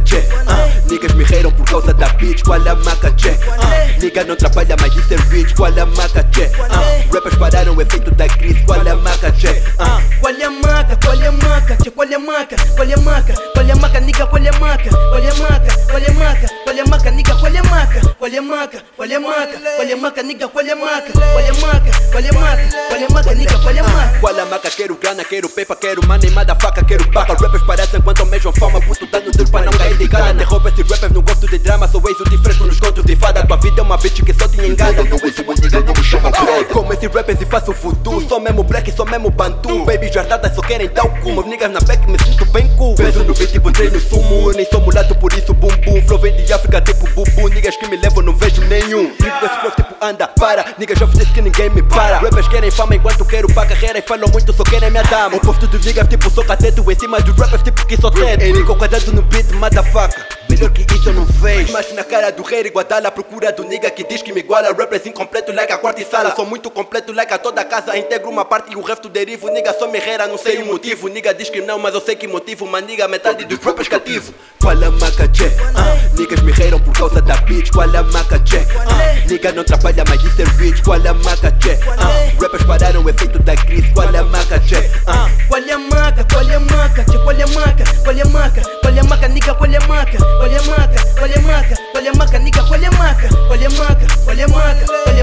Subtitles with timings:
[0.00, 4.24] tchê uh, Niggas me reiram por causa da bitch Qual a maca tchê uh, Nigga
[4.24, 8.10] não trabalha mais de ser rich Qual a maca tchê uh, Rappers pararam o efeito
[8.14, 11.76] da crise Qual a maca tchê uh, Qual é a maca, qual é a maca,
[11.76, 14.42] tchê, qual é a maca, qual é a maca, qual é a maca, nigga, qual
[14.42, 17.10] é a maca, qual é a maca, qual é a maca, qual é a maca,
[17.10, 19.92] nigga, qual é a maca, qual é a maca, qual é a maca, qual é
[19.92, 22.68] a maca, nigga, qual é a maca, qual é a maca, qual é a maca,
[22.88, 24.18] qual é a maca, nigga, qual é a maca.
[24.20, 24.70] Qual a maca?
[24.70, 29.06] Quero grana, quero pepa, quero money, faca, quero paca Rappers parecem quanto mesmo fama, puto
[29.06, 29.21] dando
[31.52, 33.46] de drama, sou ex o diferente nos contos de fada.
[33.46, 35.04] Tua vida é uma bitch que só te engana.
[35.04, 36.32] Não esse uma nigga, não me chama
[36.72, 39.84] Como esse rappers e faço futuro Sou mesmo black, sou mesmo bantu.
[39.84, 41.32] Baby jardadas só querem dar o cu.
[41.32, 42.94] Meus niggas na back me sinto bem cool.
[42.94, 44.50] Peso no beat, tipo treino sumo.
[44.50, 46.00] Eu nem sou mulato, por isso bum bum.
[46.06, 49.10] Flow vem de África, tipo bubu Niggas que me levam, não vejo nenhum.
[49.10, 50.64] Tipo esse flow, tipo anda, para.
[50.78, 52.18] Niggas já disse que ninguém me para.
[52.18, 55.36] Rappers querem fama enquanto quero pra carreira E falam muito, só querem minha dama.
[55.36, 58.42] O posto dos niggas, tipo sou cateto Em cima dos rappers, tipo que sou teto
[58.42, 60.26] Henrique quadrado no beat, motherfucker.
[60.48, 61.11] Melhor que isso
[61.42, 64.40] vejo Mas na cara do rei iguadala à procura do nigga que diz que me
[64.40, 67.96] iguala Rappers incompleto like a quarta e sala Sou muito completo like a toda casa
[67.98, 71.08] Integro uma parte e o resto derivo Nigga só me reira, não sei o motivo
[71.08, 74.32] Nigga diz que não, mas eu sei que motivo Mas nigga metade dos rappers cativo
[74.60, 75.46] Qual a maca, tchê?
[75.46, 78.58] Uh, niggas me reiram por causa da bitch Qual a maca, tchê?
[78.58, 81.72] Uh, nigga não trabalha mais de ser rich Qual a maca, tchê?
[81.74, 84.78] Uh, rappers pararam o efeito da crise Qual a maca, tchê?
[84.78, 88.22] Uh, qual é a maca, qual é a maca, qual é a maca, qual é
[88.22, 90.81] a maca, qual é a maca, nigga, qual é a maca, qual é a maca,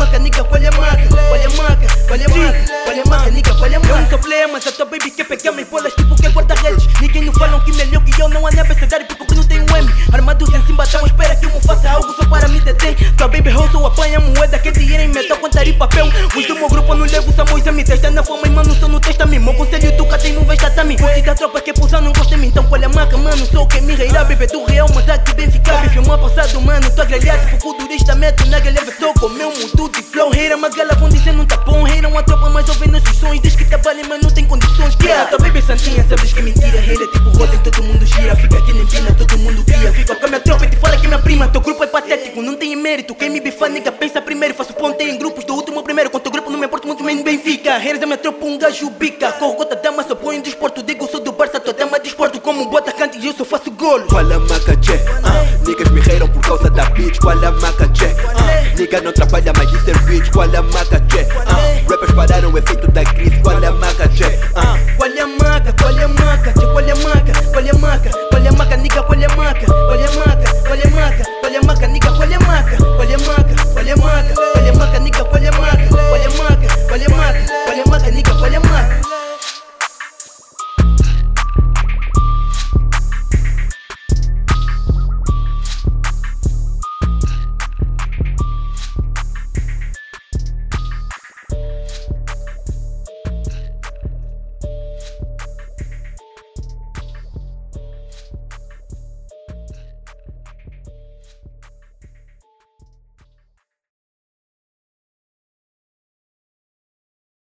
[0.00, 2.64] maca, é nigga, qual é a maca, qual é a maca, qual é a maca,
[2.84, 3.92] qual é a maca, nigga, qual é a maca.
[3.92, 4.18] Eu não sou
[4.52, 6.88] mas a tua baby quer pegar minhas bolas tipo que guarda redes.
[7.00, 9.62] Ninguém não falam que melhor que eu não ando a abecedário porque eu não tenho
[9.62, 9.94] M.
[10.12, 12.96] Armados em cima, tão espera que eu me faça algo só para me deter.
[13.16, 16.06] Tua baby rosto apanha moeda que dinheiro em metal, contar e papel.
[16.34, 18.88] Os do meu grupo não levo Samuel a me testa na fama e mano, só
[18.88, 19.69] no testa tu tem
[20.96, 22.48] vejo a tropa que pousa não gosta de mim.
[22.48, 23.46] Então qual é a maca, mano?
[23.46, 25.88] Sou quem me reirá, bebê do real, mas aqui bem ficar.
[25.90, 30.02] Filma passado, mano, tô agrelhado, tipo durista, meto na galera, sou com meu mundo de
[30.02, 30.30] flow.
[30.30, 31.82] Reira, magala, vão dizer não tá bom.
[31.82, 33.40] Reiram a tropa, mas ouvindo esses sons.
[33.40, 34.94] Diz que trabalha, mas não tem condições.
[34.96, 35.28] Que yeah.
[35.30, 36.80] tua baby santinha, sabes que é mentira.
[36.80, 38.36] Reira tipo roda todo mundo gira.
[38.36, 39.92] Fica aqui na empina, todo mundo guia.
[39.92, 41.48] Fica com a minha tropa e te fala que é minha prima.
[41.48, 43.14] Teu grupo é patético, não tem mérito.
[43.14, 43.92] Quem me bifa, nigga,
[46.70, 47.76] importo muito, bem fica.
[47.78, 49.32] Reiras é minha tropa, um gajo bica.
[49.32, 50.84] Corro gota dama, só põe desporto.
[50.84, 52.40] Digo, sou do Barça, tua dama desporto.
[52.40, 54.06] Como um bota cante e eu só faço golo.
[54.06, 54.94] Qual a maca, tchê?
[54.94, 57.18] Uh, niggas me reiram por causa da bitch.
[57.18, 58.06] Qual a maca, tchê?
[58.06, 60.30] Uh, nigga não trabalha mais de ser bitch.
[60.30, 61.22] Qual a maca, tchê?
[61.22, 63.30] Uh, rappers pararam o efeito da crise.